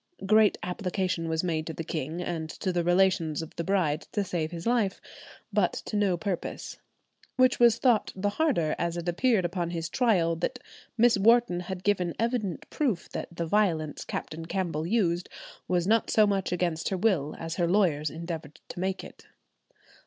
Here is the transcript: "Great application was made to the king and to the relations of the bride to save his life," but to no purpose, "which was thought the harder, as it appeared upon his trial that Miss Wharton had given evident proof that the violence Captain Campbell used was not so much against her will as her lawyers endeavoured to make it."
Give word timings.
"Great 0.25 0.57
application 0.63 1.29
was 1.29 1.43
made 1.43 1.67
to 1.67 1.73
the 1.73 1.83
king 1.83 2.23
and 2.23 2.49
to 2.49 2.73
the 2.73 2.83
relations 2.83 3.43
of 3.43 3.55
the 3.55 3.63
bride 3.63 4.01
to 4.11 4.23
save 4.23 4.49
his 4.49 4.65
life," 4.65 4.99
but 5.53 5.73
to 5.73 5.95
no 5.95 6.17
purpose, 6.17 6.79
"which 7.37 7.59
was 7.59 7.77
thought 7.77 8.11
the 8.15 8.29
harder, 8.31 8.75
as 8.79 8.97
it 8.97 9.07
appeared 9.07 9.45
upon 9.45 9.69
his 9.69 9.89
trial 9.89 10.35
that 10.35 10.57
Miss 10.97 11.19
Wharton 11.19 11.59
had 11.59 11.83
given 11.83 12.15
evident 12.17 12.67
proof 12.71 13.09
that 13.09 13.27
the 13.31 13.45
violence 13.45 14.03
Captain 14.03 14.47
Campbell 14.47 14.87
used 14.87 15.29
was 15.67 15.85
not 15.85 16.09
so 16.09 16.25
much 16.25 16.51
against 16.51 16.89
her 16.89 16.97
will 16.97 17.35
as 17.37 17.57
her 17.57 17.67
lawyers 17.67 18.09
endeavoured 18.09 18.59
to 18.69 18.79
make 18.79 19.03
it." 19.03 19.27